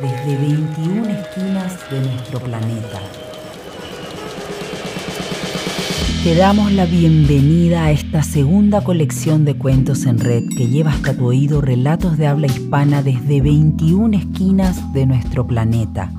[0.00, 2.98] Desde 21 esquinas de nuestro planeta.
[6.22, 11.14] Te damos la bienvenida a esta segunda colección de cuentos en red que lleva hasta
[11.14, 16.10] tu oído relatos de habla hispana desde 21 esquinas de nuestro planeta.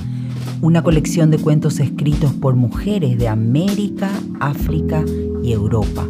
[0.61, 5.03] Una colección de cuentos escritos por mujeres de América, África
[5.43, 6.07] y Europa,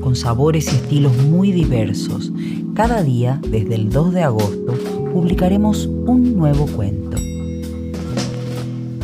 [0.00, 2.32] con sabores y estilos muy diversos.
[2.78, 4.72] Cada día, desde el 2 de agosto,
[5.12, 7.16] publicaremos un nuevo cuento.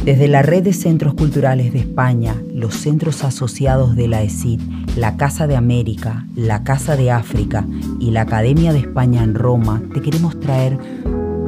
[0.04, 4.60] Desde la Red de Centros Culturales de España, los centros asociados de la ESID,
[4.96, 7.66] la Casa de América, la Casa de África
[7.98, 10.78] y la Academia de España en Roma, te queremos traer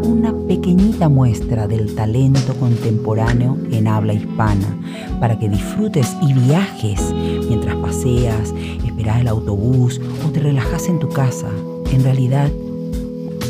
[0.03, 4.77] una pequeñita muestra del talento contemporáneo en habla hispana
[5.20, 7.01] para que disfrutes y viajes
[7.48, 8.53] mientras paseas,
[8.84, 11.47] esperas el autobús o te relajas en tu casa.
[11.93, 12.51] En realidad,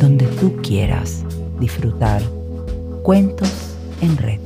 [0.01, 1.25] donde tú quieras
[1.59, 2.23] disfrutar
[3.03, 4.41] cuentos en red.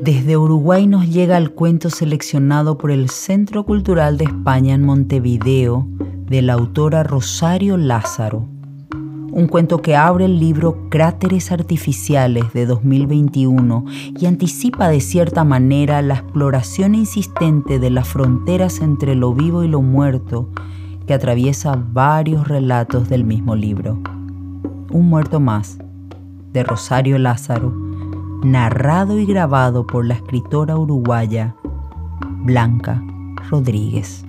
[0.00, 5.86] Desde Uruguay nos llega el cuento seleccionado por el Centro Cultural de España en Montevideo
[6.26, 8.57] de la autora Rosario Lázaro.
[9.30, 13.84] Un cuento que abre el libro Cráteres Artificiales de 2021
[14.18, 19.68] y anticipa de cierta manera la exploración insistente de las fronteras entre lo vivo y
[19.68, 20.48] lo muerto
[21.06, 23.98] que atraviesa varios relatos del mismo libro.
[24.90, 25.78] Un muerto más,
[26.52, 27.88] de Rosario Lázaro
[28.42, 31.54] narrado y grabado por la escritora uruguaya
[32.44, 33.02] Blanca
[33.50, 34.27] Rodríguez.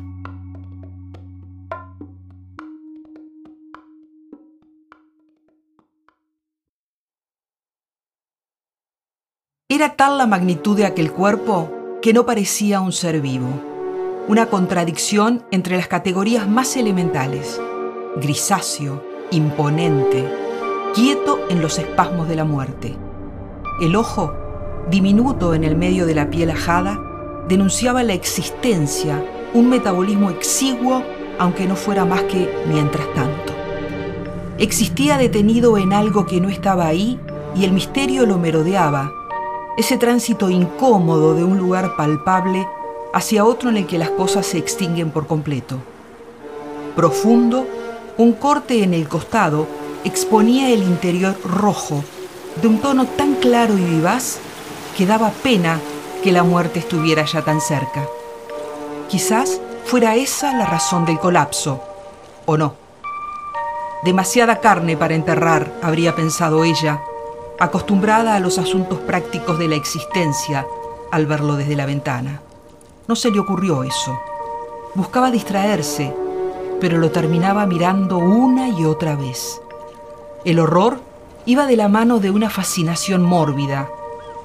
[9.80, 13.48] Era tal la magnitud de aquel cuerpo que no parecía un ser vivo,
[14.28, 17.62] una contradicción entre las categorías más elementales,
[18.18, 20.28] grisáceo, imponente,
[20.94, 22.98] quieto en los espasmos de la muerte
[23.80, 24.34] el ojo,
[24.90, 27.00] diminuto en el medio de la piel ajada,
[27.48, 29.24] denunciaba la existencia,
[29.54, 31.04] un metabolismo exiguo,
[31.40, 33.54] aunque no fuera más que mientras tanto.
[34.58, 37.18] Existía detenido en algo que no estaba ahí
[37.56, 39.14] y el misterio lo merodeaba,
[39.80, 42.68] ese tránsito incómodo de un lugar palpable
[43.14, 45.78] hacia otro en el que las cosas se extinguen por completo.
[46.98, 47.66] Profundo,
[48.18, 49.68] un corte en el costado
[50.04, 52.04] exponía el interior rojo,
[52.62, 54.40] de un tono tan claro y vivaz
[54.98, 55.80] que daba pena
[56.22, 58.06] que la muerte estuviera ya tan cerca.
[59.08, 61.82] Quizás fuera esa la razón del colapso,
[62.46, 62.76] o no.
[64.04, 67.02] Demasiada carne para enterrar, habría pensado ella,
[67.60, 70.66] acostumbrada a los asuntos prácticos de la existencia
[71.12, 72.42] al verlo desde la ventana.
[73.08, 74.20] No se le ocurrió eso.
[74.96, 76.14] Buscaba distraerse,
[76.80, 79.62] pero lo terminaba mirando una y otra vez.
[80.46, 81.00] El horror
[81.46, 83.90] iba de la mano de una fascinación mórbida,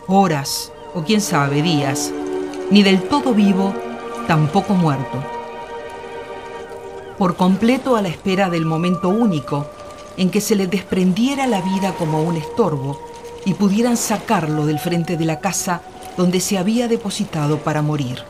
[0.08, 2.12] horas o quién sabe días,
[2.70, 3.72] ni del todo vivo,
[4.26, 5.22] tampoco muerto.
[7.18, 9.66] Por completo a la espera del momento único
[10.16, 13.00] en que se le desprendiera la vida como un estorbo
[13.44, 15.82] y pudieran sacarlo del frente de la casa
[16.16, 18.22] donde se había depositado para morir.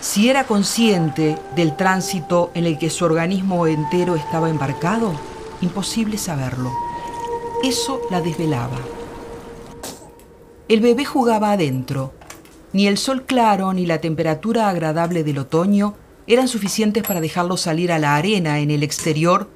[0.00, 5.12] Si era consciente del tránsito en el que su organismo entero estaba embarcado,
[5.60, 6.72] imposible saberlo.
[7.64, 8.78] Eso la desvelaba.
[10.68, 12.12] El bebé jugaba adentro.
[12.72, 15.94] Ni el sol claro ni la temperatura agradable del otoño
[16.26, 19.48] eran suficientes para dejarlo salir a la arena en el exterior,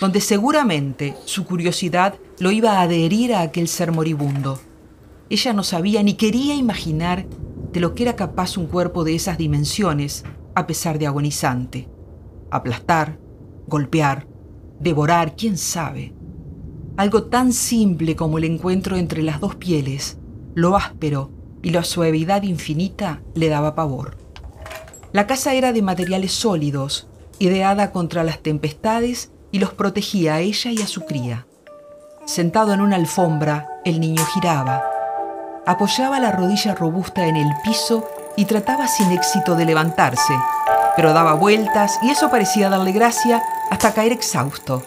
[0.00, 4.60] donde seguramente su curiosidad lo iba a adherir a aquel ser moribundo.
[5.30, 7.26] Ella no sabía ni quería imaginar
[7.72, 11.88] de lo que era capaz un cuerpo de esas dimensiones, a pesar de agonizante.
[12.50, 13.18] Aplastar,
[13.66, 14.26] golpear,
[14.78, 16.14] devorar, quién sabe.
[16.96, 20.18] Algo tan simple como el encuentro entre las dos pieles,
[20.54, 21.30] lo áspero
[21.62, 24.16] y la suavidad infinita le daba pavor.
[25.12, 27.08] La casa era de materiales sólidos,
[27.38, 31.46] ideada contra las tempestades y los protegía a ella y a su cría.
[32.26, 34.84] Sentado en una alfombra, el niño giraba.
[35.64, 38.06] Apoyaba la rodilla robusta en el piso
[38.36, 40.34] y trataba sin éxito de levantarse,
[40.94, 44.82] pero daba vueltas y eso parecía darle gracia hasta caer exhausto.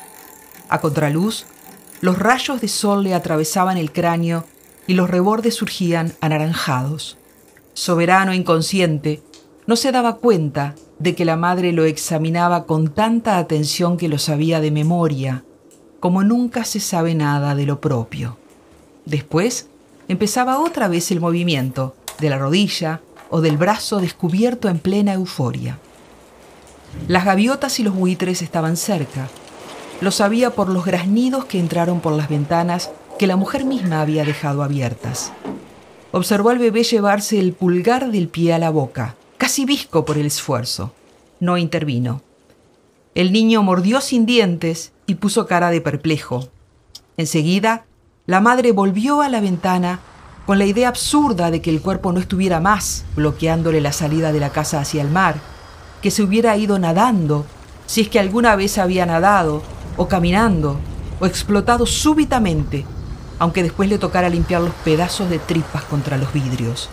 [0.69, 1.47] A contraluz,
[1.99, 4.45] los rayos de sol le atravesaban el cráneo
[4.85, 7.17] y los rebordes surgían anaranjados.
[7.73, 9.23] Soberano inconsciente,
[9.65, 14.19] no se daba cuenta de que la madre lo examinaba con tanta atención que lo
[14.19, 15.43] sabía de memoria,
[15.99, 18.37] como nunca se sabe nada de lo propio.
[19.05, 19.67] Después
[20.07, 25.79] empezaba otra vez el movimiento, de la rodilla o del brazo descubierto en plena euforia.
[27.07, 29.29] Las gaviotas y los buitres estaban cerca.
[30.01, 34.25] Lo sabía por los graznidos que entraron por las ventanas que la mujer misma había
[34.25, 35.31] dejado abiertas.
[36.11, 40.25] Observó al bebé llevarse el pulgar del pie a la boca, casi visco por el
[40.25, 40.93] esfuerzo.
[41.39, 42.21] No intervino.
[43.15, 46.49] El niño mordió sin dientes y puso cara de perplejo.
[47.15, 47.85] Enseguida,
[48.25, 50.01] la madre volvió a la ventana
[50.45, 54.41] con la idea absurda de que el cuerpo no estuviera más bloqueándole la salida de
[54.41, 55.35] la casa hacia el mar,
[56.01, 57.45] que se hubiera ido nadando,
[57.85, 59.63] si es que alguna vez había nadado,
[59.95, 60.77] o caminando,
[61.21, 62.85] o explotado súbitamente,
[63.39, 66.89] aunque después le tocara limpiar los pedazos de tripas contra los vidrios.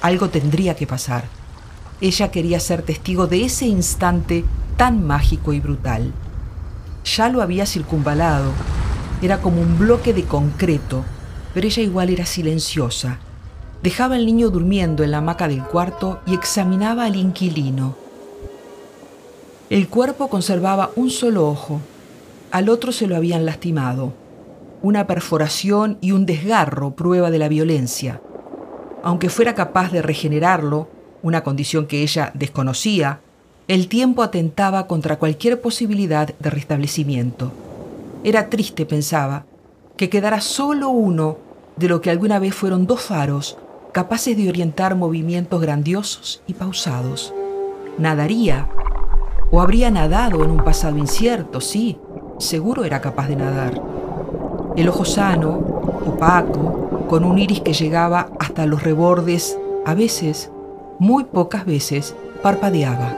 [0.00, 1.24] Algo tendría que pasar.
[2.00, 4.44] Ella quería ser testigo de ese instante
[4.76, 6.12] tan mágico y brutal.
[7.04, 8.52] Ya lo había circunvalado.
[9.22, 11.04] Era como un bloque de concreto
[11.58, 13.18] pero ella igual era silenciosa.
[13.82, 17.96] Dejaba al niño durmiendo en la hamaca del cuarto y examinaba al inquilino.
[19.70, 21.80] El cuerpo conservaba un solo ojo,
[22.50, 24.12] al otro se lo habían lastimado.
[24.82, 28.20] Una perforación y un desgarro prueba de la violencia.
[29.02, 30.88] Aunque fuera capaz de regenerarlo,
[31.22, 33.20] una condición que ella desconocía,
[33.68, 37.52] el tiempo atentaba contra cualquier posibilidad de restablecimiento.
[38.24, 39.44] Era triste, pensaba,
[39.96, 41.38] que quedara solo uno
[41.76, 43.58] de lo que alguna vez fueron dos faros
[43.92, 47.34] capaces de orientar movimientos grandiosos y pausados.
[47.98, 48.68] Nadaría,
[49.50, 51.98] o habría nadado en un pasado incierto, sí,
[52.38, 53.82] seguro era capaz de nadar.
[54.76, 55.50] El ojo sano,
[56.06, 60.50] opaco, con un iris que llegaba hasta los rebordes, a veces,
[60.98, 63.14] muy pocas veces, parpadeaba.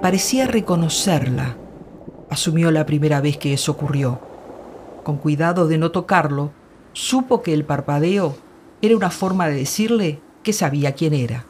[0.00, 1.56] Parecía reconocerla,
[2.30, 4.20] asumió la primera vez que eso ocurrió.
[5.02, 6.52] Con cuidado de no tocarlo,
[6.92, 8.36] supo que el parpadeo
[8.82, 11.44] era una forma de decirle que sabía quién era.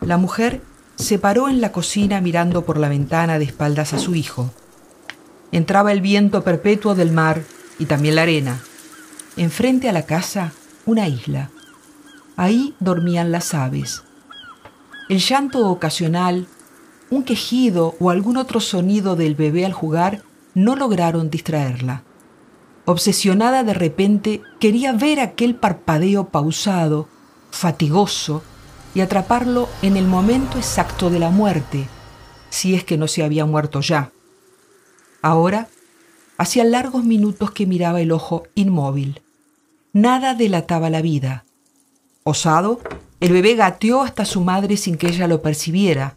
[0.00, 0.62] La mujer
[0.96, 4.50] se paró en la cocina mirando por la ventana de espaldas a su hijo.
[5.52, 7.42] Entraba el viento perpetuo del mar
[7.78, 8.60] y también la arena.
[9.36, 10.52] Enfrente a la casa,
[10.84, 11.50] una isla.
[12.36, 14.02] Ahí dormían las aves.
[15.08, 16.46] El llanto ocasional,
[17.10, 20.22] un quejido o algún otro sonido del bebé al jugar
[20.54, 22.02] no lograron distraerla.
[22.84, 27.08] Obsesionada de repente, quería ver aquel parpadeo pausado,
[27.50, 28.42] fatigoso,
[28.94, 31.86] y atraparlo en el momento exacto de la muerte,
[32.50, 34.10] si es que no se había muerto ya.
[35.22, 35.68] Ahora,
[36.36, 39.22] hacía largos minutos que miraba el ojo inmóvil.
[39.92, 41.44] Nada delataba la vida.
[42.24, 42.80] Osado,
[43.20, 46.16] el bebé gateó hasta su madre sin que ella lo percibiera.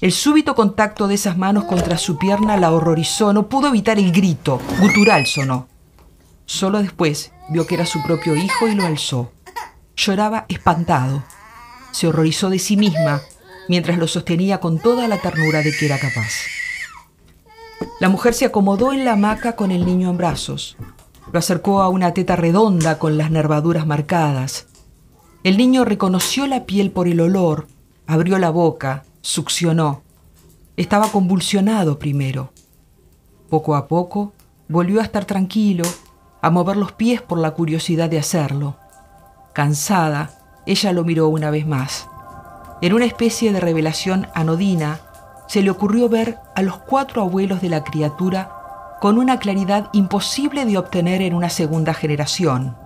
[0.00, 4.12] El súbito contacto de esas manos contra su pierna la horrorizó, no pudo evitar el
[4.12, 5.68] grito, gutural sonó.
[6.44, 9.32] Solo después vio que era su propio hijo y lo alzó.
[9.96, 11.24] Lloraba espantado.
[11.92, 13.22] Se horrorizó de sí misma
[13.68, 16.32] mientras lo sostenía con toda la ternura de que era capaz.
[17.98, 20.76] La mujer se acomodó en la hamaca con el niño en brazos.
[21.32, 24.66] Lo acercó a una teta redonda con las nervaduras marcadas.
[25.46, 27.68] El niño reconoció la piel por el olor,
[28.08, 30.02] abrió la boca, succionó.
[30.76, 32.50] Estaba convulsionado primero.
[33.48, 34.32] Poco a poco
[34.66, 35.84] volvió a estar tranquilo
[36.42, 38.76] a mover los pies por la curiosidad de hacerlo.
[39.52, 40.32] Cansada,
[40.66, 42.08] ella lo miró una vez más.
[42.82, 44.98] En una especie de revelación anodina,
[45.46, 50.64] se le ocurrió ver a los cuatro abuelos de la criatura con una claridad imposible
[50.64, 52.85] de obtener en una segunda generación.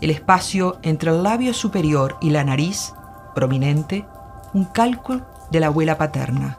[0.00, 2.94] El espacio entre el labio superior y la nariz,
[3.34, 4.06] prominente,
[4.54, 6.58] un cálculo de la abuela paterna.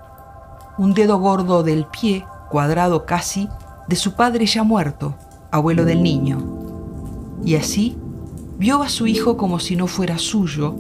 [0.78, 3.50] Un dedo gordo del pie, cuadrado casi,
[3.88, 5.16] de su padre ya muerto,
[5.50, 6.38] abuelo del niño.
[7.44, 7.98] Y así
[8.60, 10.76] vio a su hijo como si no fuera suyo,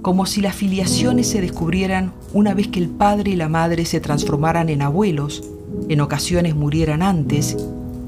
[0.00, 4.00] como si las filiaciones se descubrieran una vez que el padre y la madre se
[4.00, 5.44] transformaran en abuelos,
[5.88, 7.56] en ocasiones murieran antes,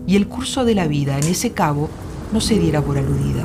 [0.07, 1.91] y el curso de la vida en ese cabo
[2.33, 3.45] no se diera por aludida.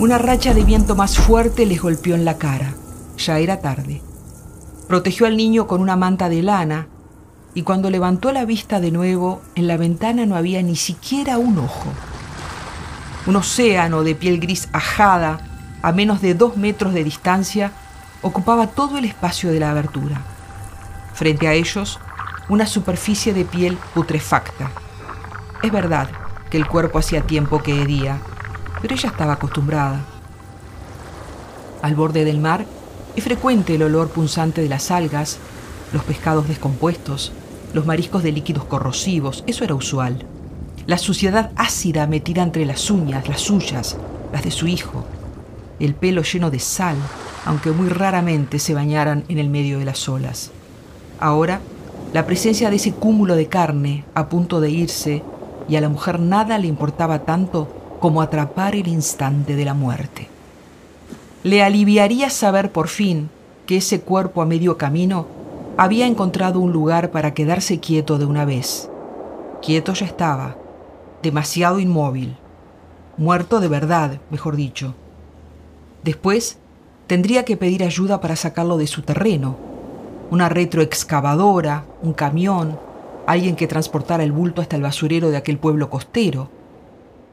[0.00, 2.72] Una racha de viento más fuerte les golpeó en la cara.
[3.18, 4.00] Ya era tarde.
[4.88, 6.86] Protegió al niño con una manta de lana
[7.52, 11.58] y cuando levantó la vista de nuevo, en la ventana no había ni siquiera un
[11.58, 11.92] ojo.
[13.26, 15.40] Un océano de piel gris ajada,
[15.82, 17.70] a menos de dos metros de distancia,
[18.22, 20.22] ocupaba todo el espacio de la abertura.
[21.12, 22.00] Frente a ellos,
[22.48, 24.70] una superficie de piel putrefacta.
[25.62, 26.08] Es verdad
[26.48, 28.18] que el cuerpo hacía tiempo que hería,
[28.80, 30.00] pero ella estaba acostumbrada.
[31.82, 32.66] Al borde del mar
[33.16, 35.38] es frecuente el olor punzante de las algas,
[35.92, 37.32] los pescados descompuestos,
[37.72, 40.24] los mariscos de líquidos corrosivos, eso era usual.
[40.86, 43.96] La suciedad ácida metida entre las uñas, las suyas,
[44.32, 45.04] las de su hijo.
[45.78, 46.96] El pelo lleno de sal,
[47.44, 50.50] aunque muy raramente se bañaran en el medio de las olas.
[51.18, 51.60] Ahora,
[52.12, 55.22] la presencia de ese cúmulo de carne a punto de irse
[55.68, 60.28] y a la mujer nada le importaba tanto como atrapar el instante de la muerte.
[61.44, 63.30] Le aliviaría saber por fin
[63.66, 65.26] que ese cuerpo a medio camino
[65.76, 68.90] había encontrado un lugar para quedarse quieto de una vez.
[69.62, 70.56] Quieto ya estaba,
[71.22, 72.36] demasiado inmóvil,
[73.16, 74.94] muerto de verdad, mejor dicho.
[76.02, 76.58] Después
[77.06, 79.56] tendría que pedir ayuda para sacarlo de su terreno,
[80.30, 82.78] una retroexcavadora, un camión,
[83.26, 86.48] alguien que transportara el bulto hasta el basurero de aquel pueblo costero.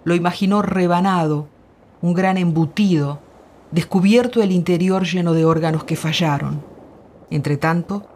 [0.07, 1.49] Lo imaginó rebanado,
[2.01, 3.19] un gran embutido,
[3.71, 6.63] descubierto el interior lleno de órganos que fallaron.
[7.29, 8.07] Entretanto,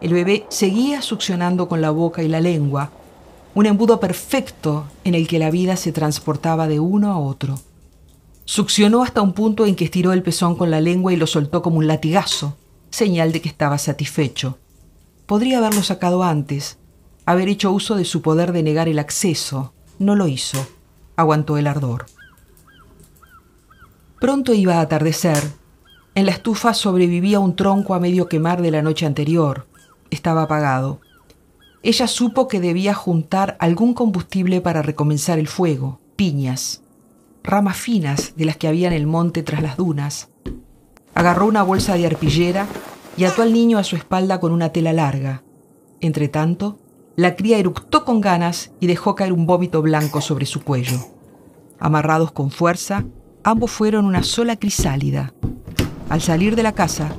[0.00, 2.92] el bebé seguía succionando con la boca y la lengua,
[3.56, 7.58] un embudo perfecto en el que la vida se transportaba de uno a otro.
[8.44, 11.60] Succionó hasta un punto en que estiró el pezón con la lengua y lo soltó
[11.60, 12.56] como un latigazo,
[12.90, 14.58] señal de que estaba satisfecho.
[15.26, 16.78] Podría haberlo sacado antes,
[17.26, 19.72] haber hecho uso de su poder de negar el acceso.
[19.98, 20.64] No lo hizo.
[21.16, 22.06] Aguantó el ardor.
[24.20, 25.42] Pronto iba a atardecer.
[26.14, 29.66] En la estufa sobrevivía un tronco a medio quemar de la noche anterior.
[30.10, 31.00] Estaba apagado.
[31.82, 36.82] Ella supo que debía juntar algún combustible para recomenzar el fuego, piñas,
[37.42, 40.28] ramas finas de las que había en el monte tras las dunas.
[41.14, 42.66] Agarró una bolsa de arpillera
[43.16, 45.42] y ató al niño a su espalda con una tela larga.
[46.00, 46.78] Entretanto,
[47.16, 50.98] la cría eructó con ganas y dejó caer un vómito blanco sobre su cuello.
[51.78, 53.04] Amarrados con fuerza,
[53.44, 55.34] ambos fueron una sola crisálida.
[56.08, 57.10] Al salir de la casa,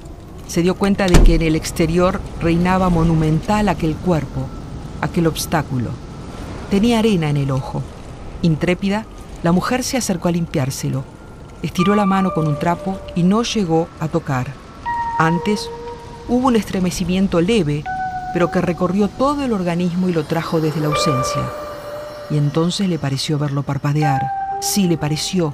[0.47, 4.47] se dio cuenta de que en el exterior reinaba monumental aquel cuerpo,
[5.01, 5.91] aquel obstáculo.
[6.71, 7.83] Tenía arena en el ojo.
[8.41, 9.05] Intrépida,
[9.43, 11.03] la mujer se acercó a limpiárselo.
[11.62, 14.47] Estiró la mano con un trapo y no llegó a tocar.
[15.19, 15.69] Antes
[16.27, 17.83] hubo un estremecimiento leve,
[18.33, 21.43] pero que recorrió todo el organismo y lo trajo desde la ausencia.
[22.29, 24.21] Y entonces le pareció verlo parpadear.
[24.59, 25.53] Sí, le pareció,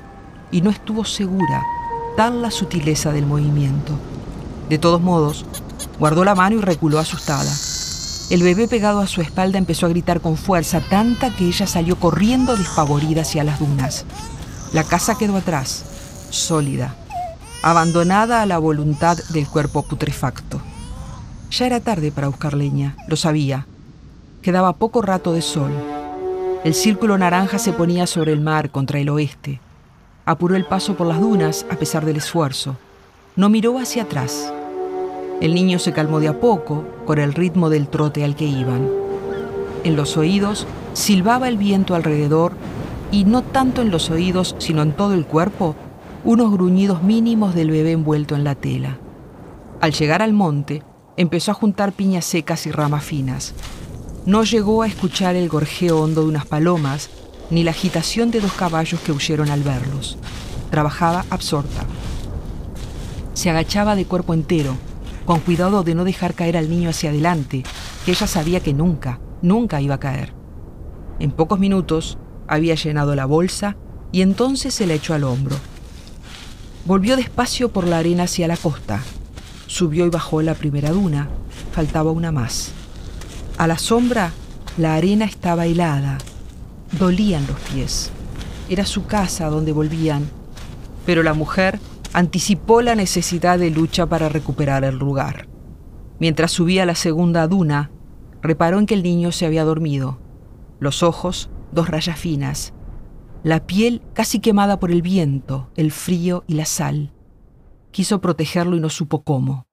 [0.52, 1.64] y no estuvo segura,
[2.16, 3.94] tal la sutileza del movimiento.
[4.70, 5.46] De todos modos,
[6.00, 7.52] guardó la mano y reculó asustada.
[8.30, 12.00] El bebé pegado a su espalda empezó a gritar con fuerza, tanta que ella salió
[12.00, 14.06] corriendo despavorida hacia las dunas.
[14.72, 15.84] La casa quedó atrás,
[16.30, 16.96] sólida,
[17.64, 20.62] abandonada a la voluntad del cuerpo putrefacto.
[21.52, 23.66] Ya era tarde para buscar leña, lo sabía.
[24.42, 25.72] Quedaba poco rato de sol.
[26.64, 29.60] El círculo naranja se ponía sobre el mar contra el oeste.
[30.26, 32.78] Apuró el paso por las dunas a pesar del esfuerzo.
[33.36, 34.54] No miró hacia atrás.
[35.42, 38.88] El niño se calmó de a poco con el ritmo del trote al que iban.
[39.84, 42.54] En los oídos silbaba el viento alrededor
[43.12, 45.76] y no tanto en los oídos sino en todo el cuerpo,
[46.26, 48.98] unos gruñidos mínimos del bebé envuelto en la tela.
[49.80, 50.84] Al llegar al monte,
[51.20, 53.54] empezó a juntar piñas secas y ramas finas.
[54.26, 57.10] No llegó a escuchar el gorjeo hondo de unas palomas
[57.50, 60.18] ni la agitación de dos caballos que huyeron al verlos.
[60.72, 61.84] Trabajaba absorta.
[63.34, 64.78] Se agachaba de cuerpo entero,
[65.26, 67.64] con cuidado de no dejar caer al niño hacia adelante,
[68.06, 70.32] que ella sabía que nunca, nunca iba a caer.
[71.20, 73.76] En pocos minutos había llenado la bolsa
[74.14, 75.58] y entonces se la echó al hombro.
[76.86, 79.02] Volvió despacio por la arena hacia la costa.
[79.70, 81.30] Subió y bajó la primera duna.
[81.74, 82.72] Faltaba una más.
[83.60, 84.32] A la sombra,
[84.80, 86.18] la arena estaba helada.
[86.98, 88.10] Dolían los pies.
[88.68, 90.28] Era su casa donde volvían.
[91.06, 91.80] Pero la mujer
[92.14, 95.48] anticipó la necesidad de lucha para recuperar el lugar.
[96.18, 97.92] Mientras subía la segunda duna,
[98.42, 100.18] reparó en que el niño se había dormido.
[100.80, 102.74] Los ojos, dos rayas finas.
[103.44, 107.12] La piel casi quemada por el viento, el frío y la sal.
[107.92, 109.68] Quiso protegerlo y no supo cómo.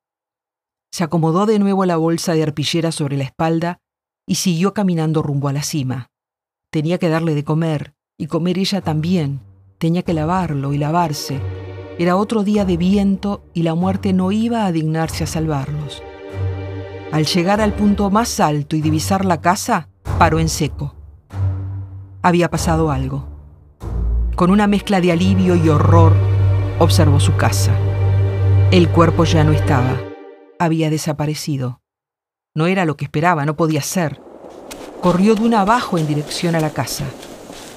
[0.93, 3.79] Se acomodó de nuevo la bolsa de arpillera sobre la espalda
[4.27, 6.11] y siguió caminando rumbo a la cima.
[6.71, 9.41] Tenía que darle de comer, y comer ella también.
[9.79, 11.41] Tenía que lavarlo y lavarse,
[11.99, 16.03] era otro día de viento y la muerte no iba a dignarse a salvarlos.
[17.11, 20.95] Al llegar al punto más alto y divisar la casa, paró en seco.
[22.21, 23.27] Había pasado algo.
[24.35, 26.13] Con una mezcla de alivio y horror,
[26.79, 27.73] observó su casa.
[28.73, 29.97] El cuerpo ya no estaba.
[30.59, 31.81] Había desaparecido.
[32.53, 34.21] No era lo que esperaba, no podía ser.
[35.01, 37.05] Corrió de una abajo en dirección a la casa.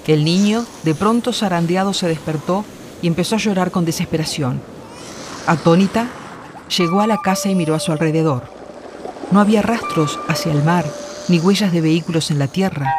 [0.08, 2.66] El niño, de pronto zarandeado, se despertó
[3.04, 4.60] y empezó a llorar con desesperación.
[5.46, 6.10] Atónita,
[6.76, 8.50] llegó a la casa y miró a su alrededor.
[9.30, 10.86] No había rastros hacia el mar,
[11.28, 12.92] ni huellas de vehículos en la tierra.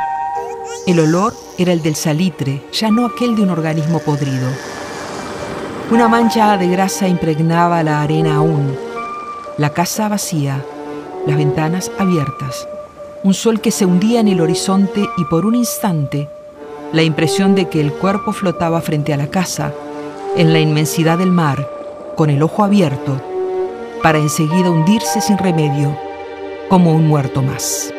[0.87, 4.49] El olor era el del salitre, ya no aquel de un organismo podrido.
[5.91, 8.77] Una mancha de grasa impregnaba la arena aún.
[9.59, 10.65] La casa vacía,
[11.27, 12.69] las ventanas abiertas,
[13.25, 16.29] un sol que se hundía en el horizonte y por un instante
[16.93, 19.73] la impresión de que el cuerpo flotaba frente a la casa,
[20.37, 21.69] en la inmensidad del mar,
[22.17, 23.21] con el ojo abierto,
[24.01, 25.97] para enseguida hundirse sin remedio
[26.69, 27.93] como un muerto más.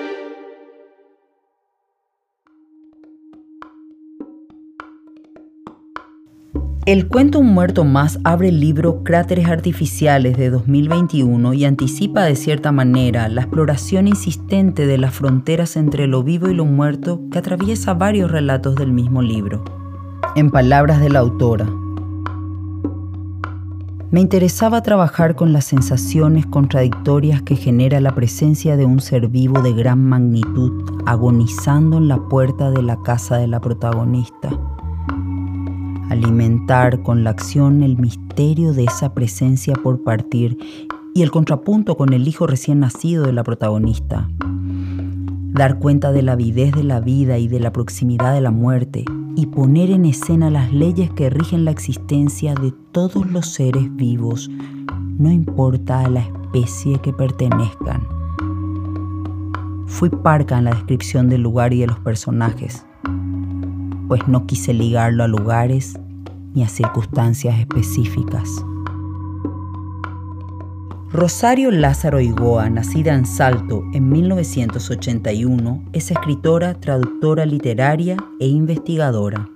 [6.88, 12.36] El cuento Un muerto más abre el libro Cráteres Artificiales de 2021 y anticipa de
[12.36, 17.38] cierta manera la exploración insistente de las fronteras entre lo vivo y lo muerto que
[17.38, 19.64] atraviesa varios relatos del mismo libro.
[20.36, 21.68] En palabras de la autora,
[24.10, 29.62] me interesaba trabajar con las sensaciones contradictorias que genera la presencia de un ser vivo
[29.62, 34.50] de gran magnitud agonizando en la puerta de la casa de la protagonista
[36.12, 40.58] alimentar con la acción el misterio de esa presencia por partir
[41.16, 44.30] y el contrapunto con el hijo recién nacido de la protagonista.
[45.54, 49.06] Dar cuenta de la avidez de la vida y de la proximidad de la muerte
[49.38, 54.52] y poner en escena las leyes que rigen la existencia de todos los seres vivos,
[55.18, 58.06] no importa a la especie que pertenezcan.
[59.88, 62.86] Fui parca en la descripción del lugar y de los personajes
[64.12, 65.98] pues no quise ligarlo a lugares
[66.54, 68.50] ni a circunstancias específicas.
[71.14, 79.48] Rosario Lázaro Igoa, nacida en Salto en 1981, es escritora, traductora literaria e investigadora.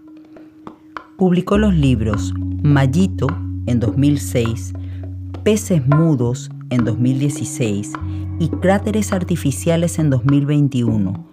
[1.18, 2.34] Publicó los libros
[2.64, 3.28] Mallito
[3.66, 4.72] en 2006,
[5.44, 7.92] Peces Mudos en 2016
[8.40, 11.28] y Cráteres Artificiales en 2021,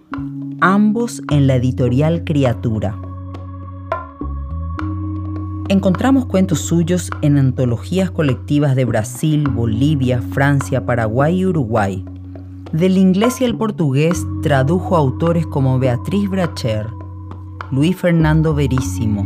[0.59, 2.97] ambos en la editorial Criatura.
[5.73, 12.05] Encontramos cuentos suyos en antologías colectivas de Brasil, Bolivia, Francia, Paraguay y Uruguay.
[12.71, 16.85] Del inglés y el portugués tradujo autores como Beatriz Bracher,
[17.71, 19.25] Luis Fernando Verísimo,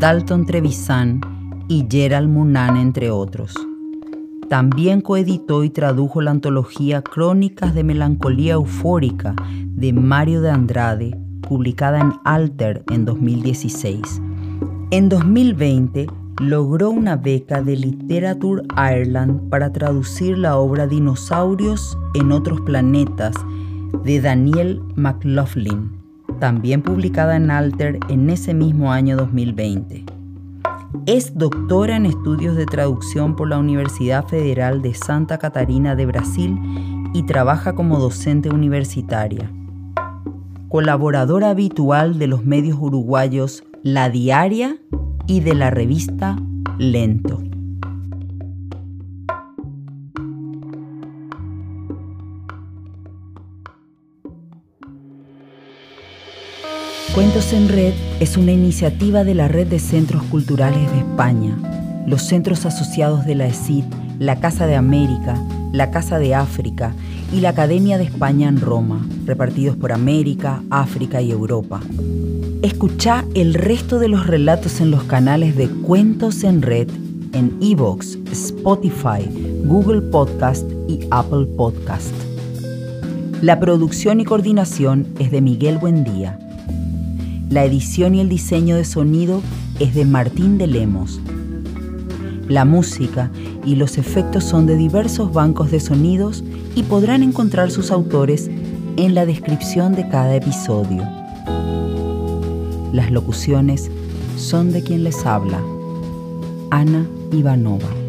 [0.00, 1.20] Dalton Trevisan
[1.68, 3.54] y Gerald Munan, entre otros.
[4.48, 12.00] También coeditó y tradujo la antología Crónicas de Melancolía Eufórica de Mario de Andrade, publicada
[12.00, 14.20] en Alter en 2016
[14.90, 16.06] en 2020
[16.40, 23.34] logró una beca de Literature Ireland para traducir la obra Dinosaurios en otros planetas
[24.04, 25.90] de Daniel McLaughlin,
[26.38, 30.04] también publicada en Alter en ese mismo año 2020.
[31.06, 36.56] Es doctora en estudios de traducción por la Universidad Federal de Santa Catarina de Brasil
[37.12, 39.50] y trabaja como docente universitaria.
[40.68, 44.78] Colaboradora habitual de los medios uruguayos la Diaria
[45.28, 46.36] y de la revista
[46.76, 47.40] Lento.
[57.14, 61.56] Cuentos en Red es una iniciativa de la Red de Centros Culturales de España,
[62.08, 63.84] los centros asociados de la ESID,
[64.18, 65.40] la Casa de América,
[65.72, 66.92] la Casa de África
[67.32, 71.80] y la Academia de España en Roma, repartidos por América, África y Europa.
[72.62, 76.88] Escucha el resto de los relatos en los canales de Cuentos en Red
[77.32, 79.28] en Evox, Spotify,
[79.64, 82.14] Google Podcast y Apple Podcast.
[83.42, 86.38] La producción y coordinación es de Miguel Buendía.
[87.50, 89.42] La edición y el diseño de sonido
[89.78, 91.20] es de Martín de Lemos.
[92.48, 93.30] La música
[93.66, 96.42] y los efectos son de diversos bancos de sonidos
[96.74, 98.48] y podrán encontrar sus autores
[98.96, 101.25] en la descripción de cada episodio.
[102.92, 103.90] Las locuciones
[104.36, 105.60] son de quien les habla,
[106.70, 108.05] Ana Ivanova.